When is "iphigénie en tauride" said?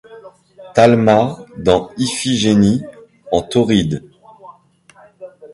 1.99-4.01